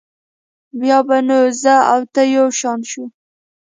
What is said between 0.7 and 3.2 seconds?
بیا به نو زه او ته یو شان شو.